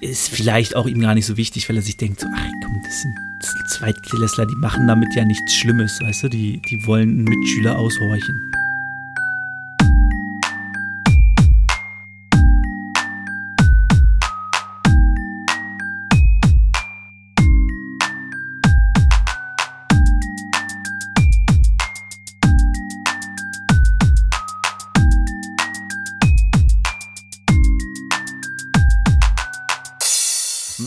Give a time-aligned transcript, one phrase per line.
[0.00, 2.82] ist vielleicht auch ihm gar nicht so wichtig, weil er sich denkt, so, ach komm,
[2.84, 3.14] das sind
[3.70, 8.52] Zweitklässler, die machen damit ja nichts Schlimmes, weißt du, die, die wollen einen Mitschüler aushorchen.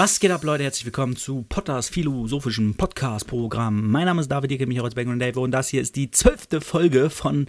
[0.04, 0.66] Was geht ab, Leute?
[0.66, 3.90] Herzlich willkommen zu Potters philosophischen Podcast-Programm.
[3.90, 5.82] Mein Name ist David, ihr kennt mich auch als Bang und Dave und das hier
[5.82, 7.48] ist die zwölfte Folge von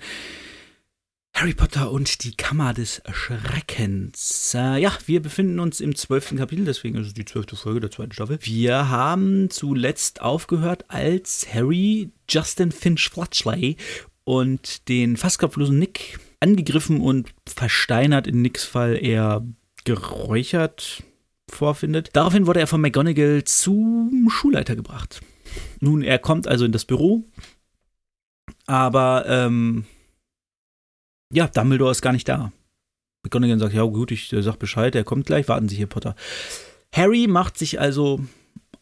[1.35, 4.55] Harry Potter und die Kammer des Schreckens.
[4.55, 7.91] Äh, ja, wir befinden uns im zwölften Kapitel, deswegen ist es die zwölfte Folge der
[7.91, 8.39] zweiten Staffel.
[8.41, 13.79] Wir haben zuletzt aufgehört, als Harry Justin Finch Fletchley
[14.23, 19.45] und den fast kopflosen Nick angegriffen und versteinert, in Nicks Fall eher
[19.85, 21.03] geräuchert
[21.51, 22.11] vorfindet.
[22.13, 25.21] Daraufhin wurde er von McGonagall zum Schulleiter gebracht.
[25.81, 27.25] Nun, er kommt also in das Büro,
[28.67, 29.85] aber ähm,
[31.33, 32.53] ja, Dumbledore ist gar nicht da.
[33.23, 36.15] McGonagall sagt, ja gut, ich äh, sag Bescheid, er kommt gleich, warten Sie hier, Potter.
[36.93, 38.21] Harry macht sich also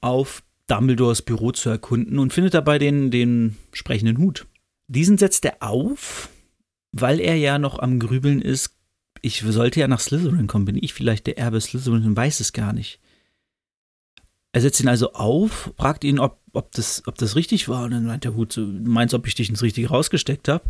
[0.00, 4.46] auf Dumbledores Büro zu erkunden und findet dabei den, den sprechenden Hut.
[4.88, 6.28] Diesen setzt er auf,
[6.92, 8.76] weil er ja noch am Grübeln ist,
[9.22, 10.64] ich sollte ja nach Slytherin kommen.
[10.64, 13.00] Bin ich vielleicht der Erbe Slytherin und weiß es gar nicht.
[14.52, 17.84] Er setzt ihn also auf, fragt ihn, ob, ob, das, ob das richtig war.
[17.84, 20.64] Und dann meint der Hut, du meinst, ob ich dich ins Richtige rausgesteckt habe?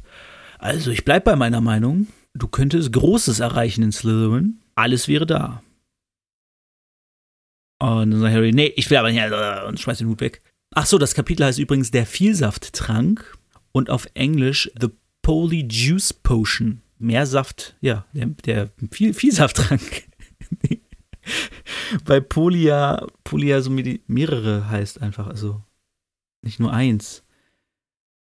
[0.59, 2.07] Also, ich bleibe bei meiner Meinung.
[2.35, 4.61] Du könntest Großes erreichen in Slytherin.
[4.77, 5.63] Alles wäre da.
[7.81, 10.43] Und dann sagt Harry, nee, ich will aber nicht, äh, und schmeißt den Hut weg.
[10.73, 13.37] Ach so, das Kapitel heißt übrigens der Vielsafttrank
[13.73, 14.91] und auf Englisch The
[15.23, 16.13] Poly Juice
[17.03, 17.07] Potion.
[17.07, 20.05] Meersaft, ja, der, der viel, Vielsafttrank.
[22.05, 23.71] Bei Polia, Polia so
[24.07, 25.63] mehrere heißt einfach, also
[26.43, 27.25] nicht nur eins.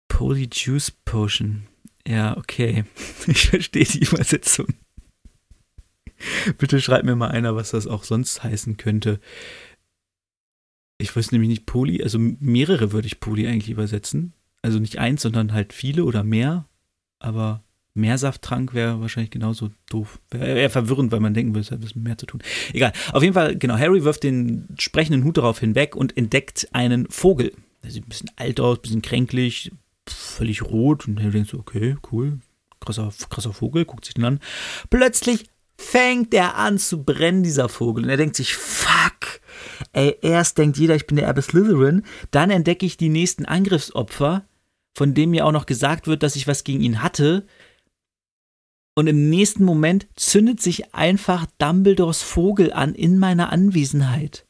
[0.08, 1.66] Poly Juice Potion.
[2.06, 2.84] Ja, okay.
[3.26, 4.66] Ich verstehe die Übersetzung.
[6.58, 9.20] Bitte schreibt mir mal einer, was das auch sonst heißen könnte.
[10.98, 14.34] Ich weiß nämlich nicht Poly, also mehrere würde ich Poly eigentlich übersetzen.
[14.60, 16.68] Also nicht eins, sondern halt viele oder mehr.
[17.18, 17.64] Aber
[17.94, 20.20] Meersafttrank wäre wahrscheinlich genauso doof.
[20.30, 22.42] Wäre eher verwirrend, weil man denken würde, es hat was mit mehr zu tun.
[22.72, 22.92] Egal.
[23.12, 27.52] Auf jeden Fall, genau, Harry wirft den sprechenden Hut darauf hinweg und entdeckt einen Vogel.
[27.82, 29.72] Der sieht ein bisschen alt aus, ein bisschen kränklich,
[30.08, 31.06] völlig rot.
[31.06, 32.38] Und Harry denkt so, okay, cool,
[32.80, 34.40] krasser, krasser Vogel, guckt sich den an.
[34.88, 38.04] Plötzlich fängt er an zu brennen, dieser Vogel.
[38.04, 39.40] Und er denkt sich, fuck.
[39.92, 42.04] Ey, erst denkt jeder, ich bin der Erbe Slytherin.
[42.30, 44.46] Dann entdecke ich die nächsten Angriffsopfer,
[44.94, 47.46] von dem mir auch noch gesagt wird, dass ich was gegen ihn hatte.
[48.94, 54.46] Und im nächsten Moment zündet sich einfach Dumbledores Vogel an in meiner Anwesenheit.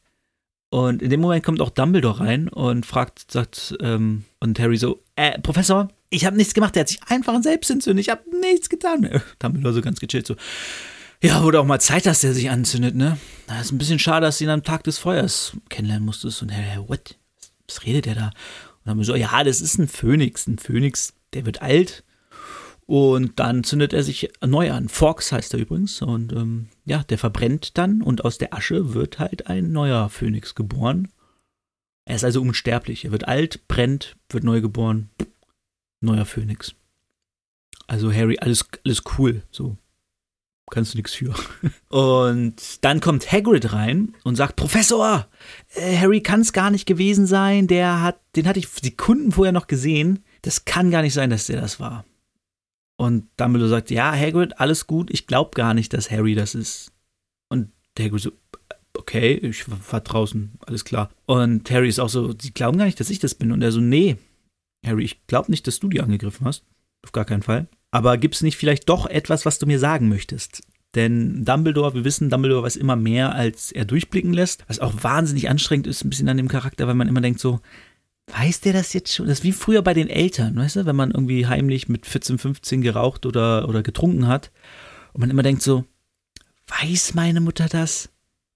[0.69, 5.03] Und in dem Moment kommt auch Dumbledore rein und fragt, sagt, ähm, und Harry so,
[5.15, 8.69] äh, Professor, ich habe nichts gemacht, der hat sich einfach selbst entzündet, ich habe nichts
[8.69, 9.21] getan.
[9.39, 10.35] Dumbledore so ganz gechillt, so,
[11.21, 13.17] ja, wurde auch mal Zeit, dass der sich anzündet, ne?
[13.47, 16.41] Das ist ein bisschen schade, dass du ihn am Tag des Feuers kennenlernen musstest.
[16.41, 17.17] Und Harry, what?
[17.67, 18.25] Was redet der da?
[18.25, 22.03] Und dann so, ja, das ist ein Phönix, ein Phönix, der wird alt
[22.85, 24.89] und dann zündet er sich neu an.
[24.89, 26.01] Fox heißt er übrigens.
[26.01, 30.55] Und ähm, ja, der verbrennt dann und aus der Asche wird halt ein neuer Phönix
[30.55, 31.09] geboren.
[32.05, 33.05] Er ist also unsterblich.
[33.05, 35.09] Er wird alt, brennt, wird neu geboren.
[36.01, 36.75] Neuer Phönix.
[37.87, 39.43] Also Harry, alles, alles cool.
[39.51, 39.77] So.
[40.69, 41.33] Kannst du nichts für.
[41.89, 45.27] Und dann kommt Hagrid rein und sagt, Professor,
[45.75, 47.67] äh, Harry kann es gar nicht gewesen sein.
[47.67, 50.23] Der hat, den hatte ich Sekunden vorher noch gesehen.
[50.41, 52.05] Das kann gar nicht sein, dass der das war.
[53.03, 56.93] Und Dumbledore sagt, ja, Hagrid, alles gut, ich glaube gar nicht, dass Harry das ist.
[57.49, 57.69] Und
[57.99, 58.31] Hagrid so,
[58.97, 61.09] okay, ich war draußen, alles klar.
[61.25, 63.51] Und Harry ist auch so, sie glauben gar nicht, dass ich das bin.
[63.51, 64.15] Und er so, nee,
[64.85, 66.63] Harry, ich glaube nicht, dass du die angegriffen hast.
[67.03, 67.67] Auf gar keinen Fall.
[67.91, 70.63] Aber gibt es nicht vielleicht doch etwas, was du mir sagen möchtest?
[70.95, 74.63] Denn Dumbledore, wir wissen, Dumbledore weiß immer mehr, als er durchblicken lässt.
[74.69, 77.59] Was auch wahnsinnig anstrengend ist, ein bisschen an dem Charakter, weil man immer denkt so,
[78.27, 79.27] Weiß der das jetzt schon?
[79.27, 82.37] Das ist wie früher bei den Eltern, weißt du, wenn man irgendwie heimlich mit 14,
[82.37, 84.51] 15 geraucht oder, oder getrunken hat
[85.13, 85.85] und man immer denkt so,
[86.67, 88.09] weiß meine Mutter das?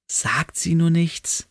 [0.07, 1.47] Sagt sie nur nichts?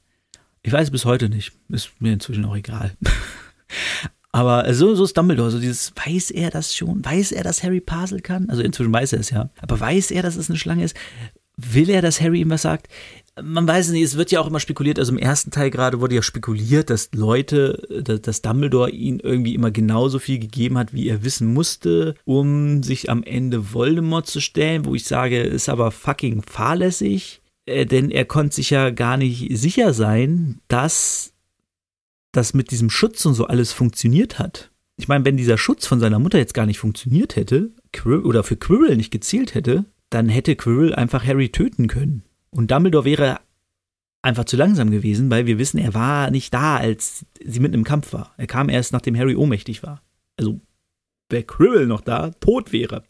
[0.63, 1.53] Ich weiß bis heute nicht.
[1.69, 2.97] Ist mir inzwischen auch egal.
[4.33, 7.05] Aber so, so ist Dumbledore, so dieses, weiß er das schon?
[7.05, 8.51] Weiß er, dass Harry Parsel kann?
[8.51, 9.51] Also inzwischen weiß er es ja.
[9.61, 10.97] Aber weiß er, dass es eine Schlange ist?
[11.57, 12.89] Will er, dass Harry ihm was sagt?
[13.43, 16.15] Man weiß nicht, es wird ja auch immer spekuliert, also im ersten Teil gerade wurde
[16.15, 21.23] ja spekuliert, dass Leute, dass Dumbledore ihn irgendwie immer genauso viel gegeben hat, wie er
[21.23, 26.43] wissen musste, um sich am Ende Voldemort zu stellen, wo ich sage, ist aber fucking
[26.43, 27.43] fahrlässig.
[27.67, 31.35] äh, denn er konnte sich ja gar nicht sicher sein, dass
[32.33, 34.71] das mit diesem Schutz und so alles funktioniert hat.
[34.99, 37.71] Ich meine, wenn dieser Schutz von seiner Mutter jetzt gar nicht funktioniert hätte,
[38.07, 42.23] oder für Quirrell nicht gezielt hätte, dann hätte Quirrell einfach Harry töten können.
[42.57, 43.41] Und Dumbledore wäre
[44.23, 47.85] einfach zu langsam gewesen, weil wir wissen, er war nicht da, als sie mitten im
[47.85, 48.35] Kampf war.
[48.39, 50.03] Er kam erst, nachdem Harry ohnmächtig war.
[50.37, 50.61] Also,
[51.29, 53.05] wäre Quirrell noch da, tot wäre.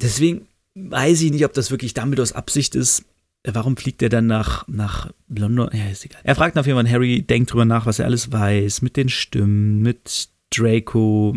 [0.00, 3.04] Deswegen weiß ich nicht, ob das wirklich Dumbledores Absicht ist.
[3.44, 5.68] Warum fliegt er dann nach, nach London?
[5.72, 6.20] Ja, ist egal.
[6.24, 9.80] Er fragt nach jemandem, Harry denkt drüber nach, was er alles weiß, mit den Stimmen,
[9.80, 11.36] mit Draco,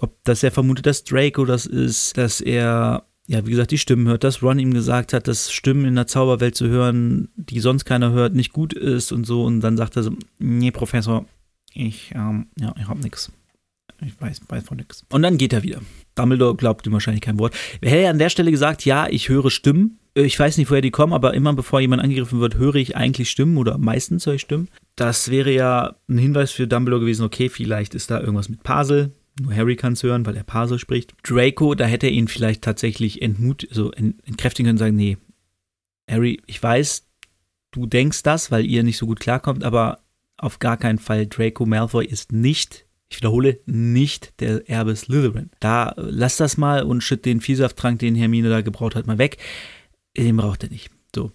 [0.00, 4.06] ob, dass er vermutet, dass Draco das ist, dass er ja, wie gesagt, die Stimmen
[4.06, 7.84] hört, dass Ron ihm gesagt hat, dass Stimmen in der Zauberwelt zu hören, die sonst
[7.84, 9.44] keiner hört, nicht gut ist und so.
[9.44, 11.26] Und dann sagt er so, nee, Professor,
[11.74, 13.32] ich, ähm, ja, ich hab nix.
[14.04, 15.04] Ich weiß, weiß von nix.
[15.10, 15.80] Und dann geht er wieder.
[16.14, 17.54] Dumbledore glaubt ihm wahrscheinlich kein Wort.
[17.80, 19.98] Er hätte an der Stelle gesagt, ja, ich höre Stimmen.
[20.14, 23.30] Ich weiß nicht, woher die kommen, aber immer bevor jemand angegriffen wird, höre ich eigentlich
[23.30, 24.68] Stimmen oder meistens höre ich Stimmen.
[24.94, 29.12] Das wäre ja ein Hinweis für Dumbledore gewesen, okay, vielleicht ist da irgendwas mit Pasel,
[29.40, 31.14] nur Harry kann es hören, weil er Parse spricht.
[31.22, 35.18] Draco, da hätte er ihn vielleicht tatsächlich entmut, so entkräftigen können und sagen, nee,
[36.10, 37.06] Harry, ich weiß,
[37.72, 40.00] du denkst das, weil ihr nicht so gut klarkommt, aber
[40.38, 45.50] auf gar keinen Fall Draco Malfoy ist nicht, ich wiederhole, nicht der Erbe Slytherin.
[45.60, 49.38] Da lass das mal und schütt den Vielsafttrank, den Hermine da gebraut hat, mal weg.
[50.16, 50.90] Den braucht er nicht.
[51.14, 51.30] So.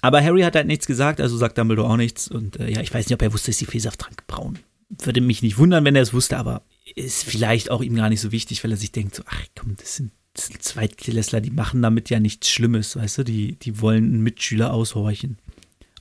[0.00, 2.28] Aber Harry hat halt nichts gesagt, also sagt Dumbledore auch nichts.
[2.28, 5.42] Und äh, ja, ich weiß nicht, ob er wusste, dass die Vielsafttrank braun würde mich
[5.42, 6.62] nicht wundern, wenn er es wusste, aber
[6.94, 9.76] ist vielleicht auch ihm gar nicht so wichtig, weil er sich denkt, so, ach komm,
[9.76, 13.80] das sind, das sind Zweitklässler, die machen damit ja nichts Schlimmes, weißt du, die, die
[13.80, 15.38] wollen einen Mitschüler aushorchen.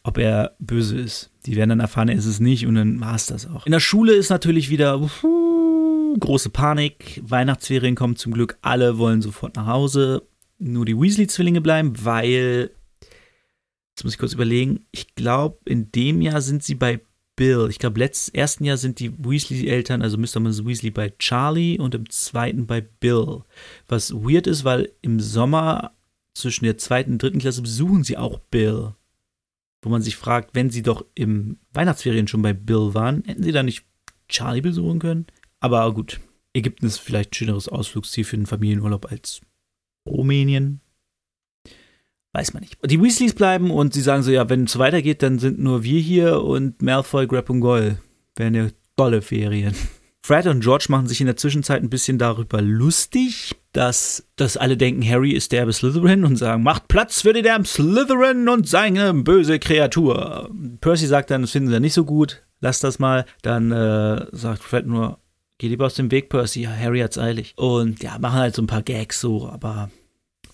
[0.03, 1.31] Ob er böse ist.
[1.47, 3.65] Die werden dann erfahren, er ist es nicht und dann war es das auch.
[3.65, 7.21] In der Schule ist natürlich wieder uh, große Panik.
[7.23, 8.57] Weihnachtsferien kommen zum Glück.
[8.61, 10.21] Alle wollen sofort nach Hause.
[10.59, 12.71] Nur die Weasley-Zwillinge bleiben, weil.
[13.95, 14.85] Jetzt muss ich kurz überlegen.
[14.91, 16.99] Ich glaube, in dem Jahr sind sie bei
[17.35, 17.67] Bill.
[17.69, 20.37] Ich glaube, letztes ersten Jahr sind die Weasley-Eltern, also Mr.
[20.37, 20.65] und Mrs.
[20.65, 23.41] Weasley bei Charlie und im zweiten bei Bill.
[23.87, 25.91] Was weird ist, weil im Sommer
[26.33, 28.93] zwischen der zweiten und dritten Klasse besuchen sie auch Bill.
[29.81, 33.51] Wo man sich fragt, wenn sie doch im Weihnachtsferien schon bei Bill waren, hätten sie
[33.51, 33.85] da nicht
[34.27, 35.27] Charlie besuchen können?
[35.59, 36.19] Aber gut,
[36.53, 39.41] Ägypten ist vielleicht ein schöneres Ausflugsziel für einen Familienurlaub als
[40.07, 40.81] Rumänien.
[42.35, 42.77] Weiß man nicht.
[42.83, 46.01] Die Weasleys bleiben und sie sagen so, ja, wenn es weitergeht, dann sind nur wir
[46.01, 47.97] hier und Malfoy, Grab und Goll.
[48.35, 48.67] Wären ja
[48.97, 49.73] tolle Ferien.
[50.21, 54.75] Fred und George machen sich in der Zwischenzeit ein bisschen darüber lustig, dass, dass alle
[54.75, 59.57] denken, Harry ist der Slytherin und sagen, macht Platz für den Slytherin und seine böse
[59.57, 60.49] Kreatur.
[60.81, 63.23] Percy sagt dann, das finden sie nicht so gut, lass das mal.
[63.43, 65.19] Dann äh, sagt Fred nur,
[65.57, 67.53] geh lieber aus dem Weg, Percy, Harry hat's eilig.
[67.55, 69.89] Und ja, machen halt so ein paar Gags so, aber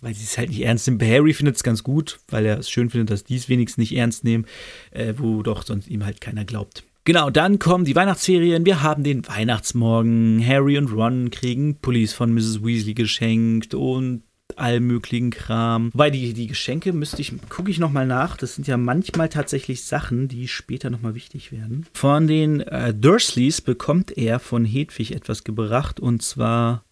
[0.01, 1.01] weil sie es halt nicht ernst nehmen.
[1.01, 3.95] Harry findet es ganz gut, weil er es schön findet, dass die es wenigstens nicht
[3.95, 4.45] ernst nehmen,
[4.91, 6.83] äh, wo doch sonst ihm halt keiner glaubt.
[7.03, 8.65] Genau, dann kommen die Weihnachtsferien.
[8.65, 10.45] Wir haben den Weihnachtsmorgen.
[10.45, 12.63] Harry und Ron kriegen Pullis von Mrs.
[12.63, 14.21] Weasley geschenkt und
[14.55, 15.89] all möglichen Kram.
[15.93, 18.37] Wobei die, die Geschenke müsste ich, gucke ich nochmal nach.
[18.37, 21.87] Das sind ja manchmal tatsächlich Sachen, die später nochmal wichtig werden.
[21.93, 26.83] Von den äh, Dursleys bekommt er von Hedwig etwas gebracht und zwar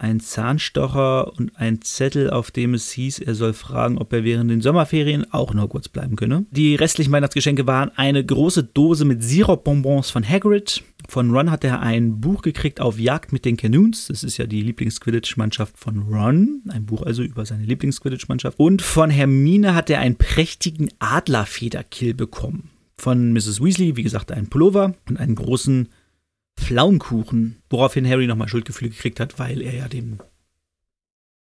[0.00, 4.50] ein Zahnstocher und ein Zettel, auf dem es hieß, er soll fragen, ob er während
[4.50, 6.46] den Sommerferien auch in Hogwarts bleiben könne.
[6.50, 10.82] Die restlichen Weihnachtsgeschenke waren eine große Dose mit Sirupbonbons von Hagrid.
[11.06, 14.06] Von Ron hat er ein Buch gekriegt auf Jagd mit den Canoons.
[14.06, 16.62] Das ist ja die Lieblings-Quidditch-Mannschaft von Ron.
[16.68, 18.58] Ein Buch also über seine Lieblings-Quidditch-Mannschaft.
[18.58, 22.70] Und von Hermine hat er einen prächtigen Adlerfederkill bekommen.
[22.96, 23.62] Von Mrs.
[23.62, 25.88] Weasley, wie gesagt, einen Pullover und einen großen
[26.60, 30.18] Pflaumenkuchen, woraufhin Harry nochmal Schuldgefühle gekriegt hat, weil er ja dem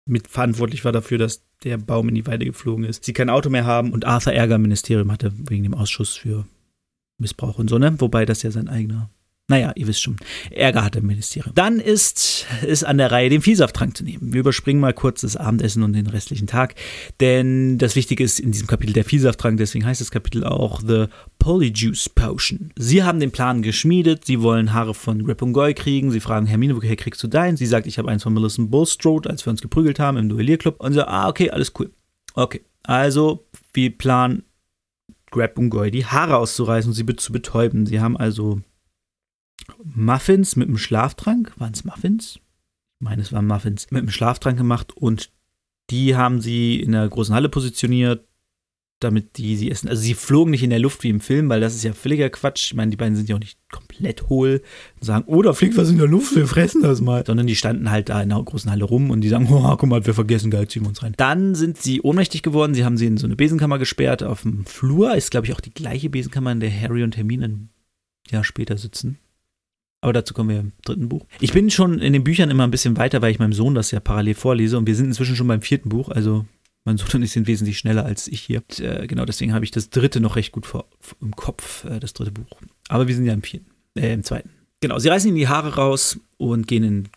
[0.06, 3.04] mitverantwortlich war dafür, dass der Baum in die Weide geflogen ist.
[3.04, 6.46] Sie kein Auto mehr haben und Arthur Ärger im Ministerium hatte wegen dem Ausschuss für
[7.18, 7.99] Missbrauch und so, ne?
[8.00, 9.08] Wobei das ja sein eigener
[9.46, 10.16] naja, ihr wisst schon,
[10.50, 11.54] Ärger hatte im Ministerium.
[11.54, 14.32] Dann ist es an der Reihe, den Vielsafttrank zu nehmen.
[14.32, 16.74] Wir überspringen mal kurz das Abendessen und den restlichen Tag,
[17.20, 21.06] denn das Wichtige ist in diesem Kapitel der Vielsafttrank, deswegen heißt das Kapitel auch The
[21.38, 22.72] Polyjuice Potion.
[22.76, 26.46] Sie haben den Plan geschmiedet, sie wollen Haare von Rip und Goy kriegen, sie fragen
[26.46, 27.58] Hermine, woher kriegst du deinen?
[27.58, 30.80] Sie sagt, ich habe eins von Millicent Bulstrode, als wir uns geprügelt haben im Duellierclub.
[30.80, 31.90] Und so, ah, okay, alles cool.
[32.32, 34.44] Okay, also wir planen
[35.30, 37.84] Grab und Goy die Haare auszureißen und sie zu betäuben.
[37.84, 38.60] Sie haben also
[39.82, 41.52] Muffins mit einem Schlaftrank.
[41.58, 42.37] Waren es Muffins?
[42.37, 43.90] Ich meine, es waren Muffins.
[43.90, 45.30] Mit einem Schlaftrank gemacht und
[45.90, 48.26] die haben sie in der großen Halle positioniert.
[49.00, 49.88] damit die sie essen.
[49.88, 52.30] Also sie flogen nicht in der Luft wie im Film, weil das ist ja völliger
[52.30, 52.68] Quatsch.
[52.68, 54.62] Ich meine, die beiden sind ja auch nicht komplett hohl
[54.99, 57.25] und sagen, oh, da fliegt was in der Luft, wir fressen das mal.
[57.26, 59.88] Sondern die standen halt da in der großen Halle rum und die sagen, oh, guck
[59.88, 61.14] mal, wir vergessen, geil, ziehen wir uns rein.
[61.16, 64.64] Dann sind sie ohnmächtig geworden, sie haben sie in so eine Besenkammer gesperrt auf dem
[64.64, 65.14] Flur.
[65.14, 67.68] Ist, glaube ich, auch die gleiche Besenkammer, in der Harry und Hermine ein
[68.30, 69.18] Jahr später sitzen.
[70.04, 71.25] Aber dazu kommen wir im dritten Buch.
[71.40, 73.90] Ich bin schon in den Büchern immer ein bisschen weiter, weil ich meinem Sohn das
[73.90, 76.44] ja parallel vorlese und wir sind inzwischen schon beim vierten Buch, also
[76.84, 78.58] mein Sohn und ich sind wesentlich schneller als ich hier.
[78.58, 80.84] Und, äh, genau deswegen habe ich das dritte noch recht gut vor,
[81.23, 82.44] im Kopf, äh, das dritte Buch.
[82.88, 84.50] Aber wir sind ja im vierten, äh, im zweiten.
[84.82, 87.08] Genau, sie reißen ihm die Haare raus und gehen in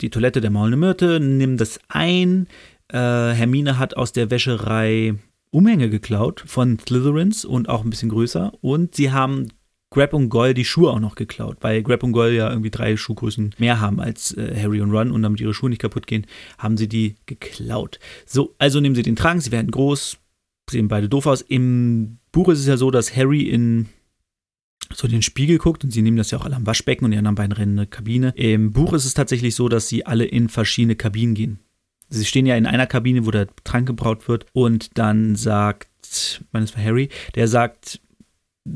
[0.00, 2.46] die Toilette der maulende Myrte, nehmen das ein.
[2.88, 5.14] Äh, Hermine hat aus der Wäscherei
[5.50, 8.54] Umhänge geklaut von Slytherins und auch ein bisschen größer.
[8.62, 9.48] Und sie haben
[9.90, 12.96] Grab und Goyle die Schuhe auch noch geklaut, weil Grab und Goyle ja irgendwie drei
[12.96, 16.26] Schuhgrößen mehr haben als äh, Harry und Ron und damit ihre Schuhe nicht kaputt gehen,
[16.58, 17.98] haben sie die geklaut.
[18.24, 20.18] So, also nehmen sie den Trank, sie werden groß,
[20.70, 21.42] sehen beide doof aus.
[21.42, 23.88] Im Buch ist es ja so, dass Harry in
[24.94, 27.18] so den Spiegel guckt und sie nehmen das ja auch alle am Waschbecken und die
[27.18, 28.32] anderen beiden rennen in eine Kabine.
[28.36, 31.58] Im Buch ist es tatsächlich so, dass sie alle in verschiedene Kabinen gehen.
[32.08, 36.40] Sie stehen ja in einer Kabine, wo der Trank gebraut wird und dann sagt, ich
[36.52, 38.00] meine, war Harry, der sagt,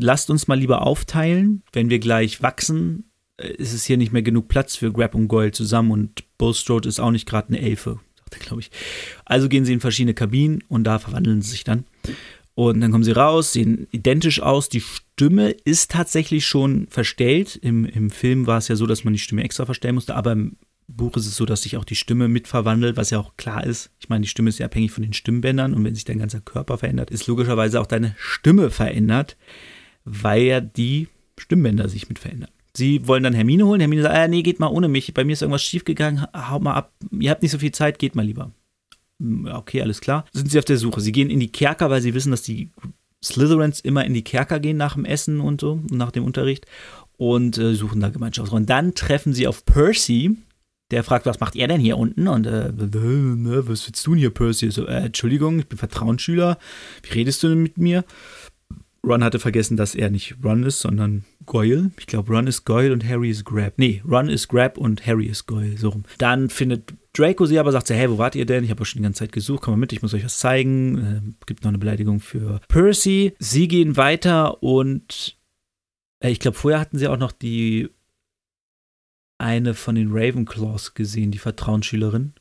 [0.01, 1.63] lasst uns mal lieber aufteilen.
[1.73, 5.29] Wenn wir gleich wachsen, äh, ist es hier nicht mehr genug Platz für Grab und
[5.29, 8.71] Goyle zusammen und Bulstrode ist auch nicht gerade eine Elfe, sagt er, glaube ich.
[9.25, 11.85] Also gehen sie in verschiedene Kabinen und da verwandeln sie sich dann.
[12.55, 14.69] Und dann kommen sie raus, sehen identisch aus.
[14.69, 17.57] Die Stimme ist tatsächlich schon verstellt.
[17.57, 20.33] Im, Im Film war es ja so, dass man die Stimme extra verstellen musste, aber
[20.33, 23.37] im Buch ist es so, dass sich auch die Stimme mit verwandelt, was ja auch
[23.37, 23.91] klar ist.
[23.99, 26.41] Ich meine, die Stimme ist ja abhängig von den Stimmbändern und wenn sich dein ganzer
[26.41, 29.37] Körper verändert, ist logischerweise auch deine Stimme verändert
[30.05, 31.09] weil ja die
[31.39, 32.51] Stimmbänder sich mit verändern.
[32.77, 33.81] Sie wollen dann Hermine holen.
[33.81, 35.15] Hermine sagt, ah, nee, geht mal ohne mich.
[35.15, 36.27] Bei mir ist irgendwas schiefgegangen.
[36.35, 36.93] Hau mal ab.
[37.13, 38.51] Ihr habt nicht so viel Zeit, geht mal lieber.
[39.21, 40.25] Hm, okay, alles klar.
[40.33, 41.01] Sind sie auf der Suche.
[41.01, 42.71] Sie gehen in die Kerker, weil sie wissen, dass die
[43.23, 46.67] Slytherins immer in die Kerker gehen nach dem Essen und so, nach dem Unterricht
[47.17, 48.67] und äh, suchen da Gemeinschaftsräume.
[48.67, 50.37] Dann treffen sie auf Percy,
[50.91, 52.29] der fragt, was macht er denn hier unten?
[52.29, 54.71] Und äh, was willst du denn hier, Percy?
[54.71, 56.59] So, äh, Entschuldigung, ich bin Vertrauensschüler.
[57.03, 58.05] Wie redest du denn mit mir?
[59.07, 61.91] Ron hatte vergessen, dass er nicht Ron ist, sondern Goyle.
[61.99, 63.75] Ich glaube, Ron ist Goyle und Harry ist Grab.
[63.77, 65.77] Nee, Ron ist Grab und Harry ist Goyle.
[65.77, 66.05] So rum.
[66.19, 68.65] Dann findet Draco sie aber, sagt sie, hey, wo wart ihr denn?
[68.65, 70.99] Ich habe schon die ganze Zeit gesucht, komm mal mit, ich muss euch was zeigen.
[70.99, 73.35] Äh, gibt noch eine Beleidigung für Percy.
[73.39, 75.39] Sie gehen weiter und
[76.21, 77.91] äh, ich glaube, vorher hatten sie auch noch die
[79.39, 82.35] eine von den Ravenclaws gesehen, die Vertrauensschülerin.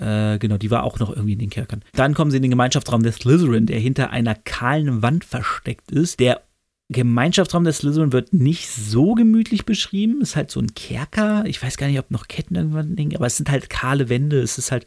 [0.00, 1.82] Äh, genau, die war auch noch irgendwie in den Kerkern.
[1.92, 6.20] Dann kommen sie in den Gemeinschaftsraum der Slytherin, der hinter einer kahlen Wand versteckt ist.
[6.20, 6.40] Der
[6.88, 10.22] Gemeinschaftsraum der Slytherin wird nicht so gemütlich beschrieben.
[10.22, 11.44] Ist halt so ein Kerker.
[11.46, 14.40] Ich weiß gar nicht, ob noch Ketten irgendwann liegen, aber es sind halt kahle Wände.
[14.40, 14.86] Es ist halt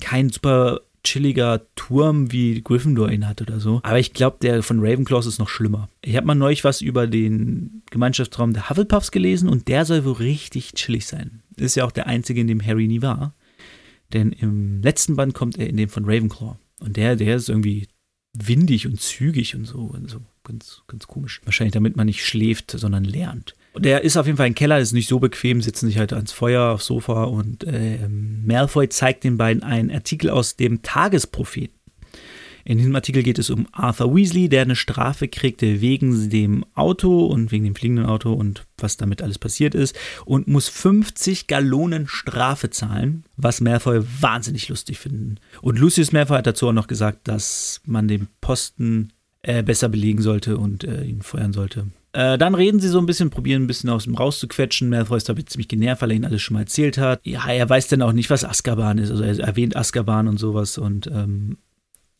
[0.00, 3.80] kein super chilliger Turm, wie Gryffindor ihn hat oder so.
[3.82, 5.88] Aber ich glaube, der von Ravenclaws ist noch schlimmer.
[6.02, 10.12] Ich habe mal neulich was über den Gemeinschaftsraum der Hufflepuffs gelesen und der soll wohl
[10.12, 11.42] richtig chillig sein.
[11.56, 13.32] Ist ja auch der einzige, in dem Harry nie war.
[14.12, 16.56] Denn im letzten Band kommt er in dem von Ravenclaw.
[16.80, 17.88] Und der, der ist irgendwie
[18.32, 19.78] windig und zügig und so.
[19.80, 21.40] Und so ganz, ganz komisch.
[21.44, 23.54] Wahrscheinlich damit man nicht schläft, sondern lernt.
[23.72, 26.12] Und der ist auf jeden Fall ein Keller, ist nicht so bequem, sitzen sich halt
[26.12, 31.78] ans Feuer, aufs Sofa und äh, Malfoy zeigt den beiden einen Artikel aus dem Tagespropheten.
[32.64, 37.26] In diesem Artikel geht es um Arthur Weasley, der eine Strafe kriegte wegen dem Auto
[37.26, 42.06] und wegen dem fliegenden Auto und was damit alles passiert ist und muss 50 Gallonen
[42.08, 45.36] Strafe zahlen, was Malfoy wahnsinnig lustig finden.
[45.62, 49.12] Und Lucius Malfoy hat dazu auch noch gesagt, dass man den Posten
[49.42, 51.86] äh, besser belegen sollte und äh, ihn feuern sollte.
[52.12, 54.88] Äh, dann reden sie so ein bisschen, probieren ein bisschen aus dem rauszuquetschen.
[54.88, 57.20] Malfoy ist damit ziemlich genervt, weil er ihnen alles schon mal erzählt hat.
[57.24, 59.10] Ja, er weiß dann auch nicht, was Azkaban ist.
[59.10, 61.58] Also er erwähnt Azkaban und sowas und ähm,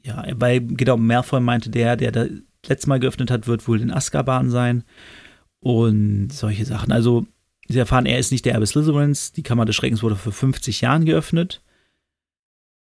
[0.02, 2.28] ja, weil genau Malfoy meinte, der, der das
[2.66, 4.84] letzte Mal geöffnet hat, wird wohl in Azkaban sein
[5.60, 6.92] und solche Sachen.
[6.92, 7.26] Also
[7.68, 9.32] sie erfahren, er ist nicht der Erbe Slytherins.
[9.32, 11.62] Die Kammer des Schreckens wurde vor 50 Jahren geöffnet,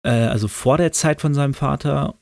[0.03, 2.17] äh, also vor der Zeit von seinem Vater.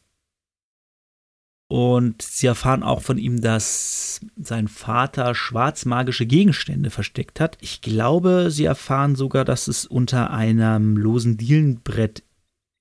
[1.69, 7.59] Und sie erfahren auch von ihm, dass sein Vater schwarzmagische Gegenstände versteckt hat.
[7.61, 12.25] Ich glaube, sie erfahren sogar, dass es unter einem losen Dielenbrett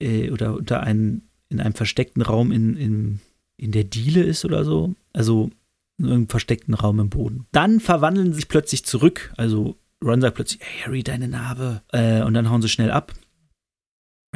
[0.01, 3.19] äh, oder unter einem in einem versteckten Raum in, in,
[3.57, 4.95] in der Diele ist oder so.
[5.13, 5.49] Also
[5.97, 7.45] in einem versteckten Raum im Boden.
[7.51, 9.33] Dann verwandeln sie sich plötzlich zurück.
[9.37, 11.81] Also Ron sagt plötzlich, hey Harry, deine Narbe.
[11.91, 13.13] Äh, und dann hauen sie schnell ab.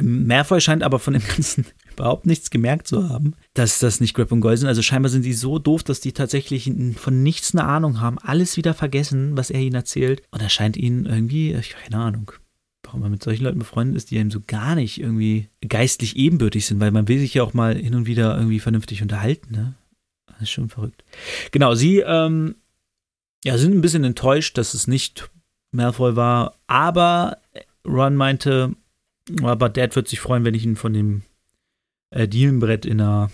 [0.02, 4.32] Malfoy scheint aber von dem Ganzen überhaupt nichts gemerkt zu haben, dass das nicht Grab
[4.32, 4.68] und Goyle sind.
[4.68, 8.56] Also scheinbar sind die so doof, dass die tatsächlich von nichts eine Ahnung haben, alles
[8.56, 10.22] wieder vergessen, was er ihnen erzählt.
[10.32, 12.32] Und er scheint ihnen irgendwie, ich keine Ahnung,
[12.94, 16.66] wenn man mit solchen Leuten befreundet ist, die einem so gar nicht irgendwie geistlich ebenbürtig
[16.66, 19.74] sind, weil man will sich ja auch mal hin und wieder irgendwie vernünftig unterhalten, ne?
[20.26, 21.04] Das ist schon verrückt.
[21.52, 22.56] Genau, sie ähm,
[23.44, 25.30] ja, sind ein bisschen enttäuscht, dass es nicht
[25.70, 27.38] Malfoy war, aber
[27.86, 28.74] Ron meinte,
[29.42, 31.22] aber Dad wird sich freuen, wenn ich ihn von dem
[32.10, 33.30] äh, Dielenbrett in einer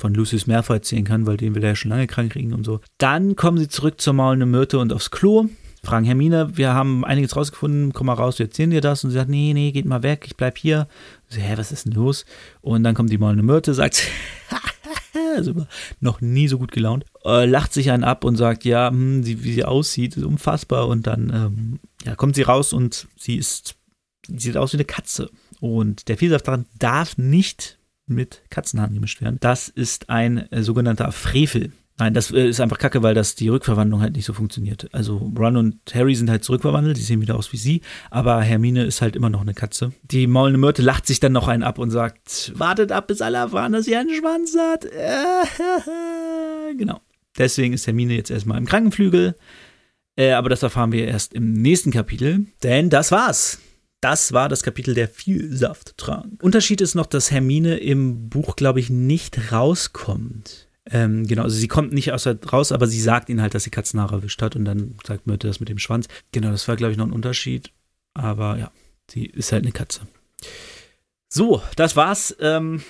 [0.00, 2.64] von Lucius Malfoy erzählen kann, weil den will er ja schon lange krank kriegen und
[2.64, 2.80] so.
[2.98, 5.48] Dann kommen sie zurück zur maulenden Myrte und aufs Klo.
[5.88, 9.04] Fragen Hermine, wir haben einiges rausgefunden, komm mal raus, wir erzählen dir das.
[9.04, 10.86] Und sie sagt, nee, nee, geht mal weg, ich bleib hier.
[11.28, 12.26] So, hä, was ist denn los?
[12.60, 14.06] Und dann kommt die maulende Myrte, sagt,
[15.34, 15.66] also
[16.00, 19.42] noch nie so gut gelaunt, äh, lacht sich einen ab und sagt, ja, hm, sie,
[19.44, 20.88] wie sie aussieht, ist unfassbar.
[20.88, 23.76] Und dann ähm, ja, kommt sie raus und sie ist,
[24.26, 25.30] sie sieht aus wie eine Katze.
[25.60, 29.38] Und der Vielsaft daran darf nicht mit Katzenhaaren gemischt werden.
[29.40, 31.72] Das ist ein äh, sogenannter Frevel.
[31.98, 34.88] Nein, das äh, ist einfach kacke, weil das die Rückverwandlung halt nicht so funktioniert.
[34.92, 38.84] Also Ron und Harry sind halt zurückverwandelt, die sehen wieder aus wie sie, aber Hermine
[38.84, 39.92] ist halt immer noch eine Katze.
[40.02, 43.38] Die maulende Myrte lacht sich dann noch einen ab und sagt, wartet ab, bis alle
[43.38, 44.86] erfahren, dass sie einen Schwanz hat.
[46.78, 47.00] genau.
[47.36, 49.34] Deswegen ist Hermine jetzt erstmal im Krankenflügel.
[50.16, 52.46] Äh, aber das erfahren wir erst im nächsten Kapitel.
[52.62, 53.60] Denn das war's.
[54.00, 56.42] Das war das Kapitel der Vielsafttrank.
[56.42, 60.67] Unterschied ist noch, dass Hermine im Buch, glaube ich, nicht rauskommt.
[60.90, 63.70] Ähm, genau, also sie kommt nicht aus raus, aber sie sagt ihnen halt, dass sie
[63.70, 66.08] Katzenhaare erwischt hat und dann sagt Myrte das mit dem Schwanz.
[66.32, 67.72] Genau, das war, glaube ich, noch ein Unterschied.
[68.14, 68.70] Aber ja,
[69.10, 70.02] sie ist halt eine Katze.
[71.28, 72.34] So, das war's.
[72.40, 72.82] Ähm,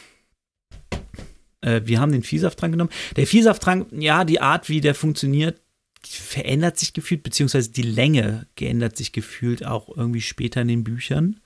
[1.60, 2.90] äh, wir haben den Viehsaft dran genommen.
[3.16, 5.60] Der Viehsafttrank, ja, die Art, wie der funktioniert,
[6.06, 11.40] verändert sich gefühlt, beziehungsweise die Länge geändert sich gefühlt auch irgendwie später in den Büchern.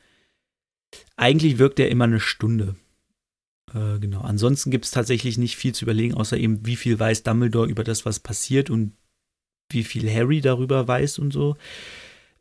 [1.16, 2.76] Eigentlich wirkt er immer eine Stunde.
[3.74, 4.20] Äh, genau.
[4.20, 7.84] Ansonsten gibt es tatsächlich nicht viel zu überlegen, außer eben, wie viel weiß Dumbledore über
[7.84, 8.92] das, was passiert und
[9.70, 11.56] wie viel Harry darüber weiß und so.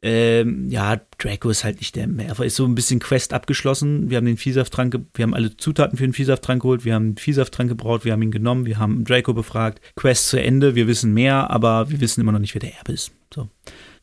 [0.04, 2.46] Ähm, ja, Draco ist halt nicht der Werfer.
[2.46, 4.10] Ist so ein bisschen Quest abgeschlossen.
[4.10, 7.18] Wir haben den Viehsafttrank, wir haben alle Zutaten für den Viehsafttrank geholt, wir haben den
[7.18, 9.80] Viehsafttrank gebraut, wir haben ihn genommen, wir haben Draco befragt.
[9.96, 12.94] Quest zu Ende, wir wissen mehr, aber wir wissen immer noch nicht, wer der Erbe
[12.94, 13.12] ist.
[13.32, 13.50] So.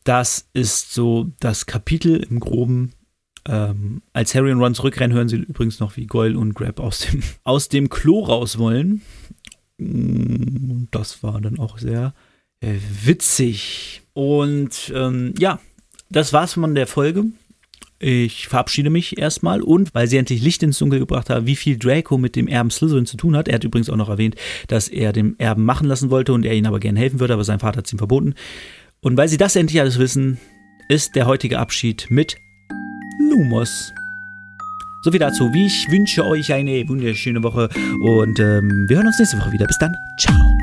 [0.05, 2.93] Das ist so das Kapitel im Groben.
[3.47, 6.99] Ähm, als Harry und Ron zurückrennen, hören sie übrigens noch, wie Goyle und Grab aus
[6.99, 9.01] dem, aus dem Klo raus wollen.
[9.77, 12.13] Mm, das war dann auch sehr
[12.61, 14.01] äh, witzig.
[14.13, 15.59] Und ähm, ja,
[16.09, 17.25] das war's von der Folge.
[18.01, 21.77] Ich verabschiede mich erstmal und weil sie endlich Licht ins Dunkel gebracht haben, wie viel
[21.77, 23.49] Draco mit dem Erben Slytherin zu tun hat.
[23.49, 24.35] Er hat übrigens auch noch erwähnt,
[24.67, 27.43] dass er dem Erben machen lassen wollte und er ihn aber gerne helfen würde, aber
[27.43, 28.35] sein Vater hat es ihm verboten.
[29.01, 30.37] Und weil sie das endlich alles wissen,
[30.87, 32.37] ist der heutige Abschied mit
[33.39, 33.93] Lumos.
[35.01, 35.49] So viel dazu.
[35.55, 37.69] Ich wünsche euch eine wunderschöne Woche
[38.01, 39.65] und ähm, wir hören uns nächste Woche wieder.
[39.65, 39.95] Bis dann.
[40.19, 40.58] Ciao.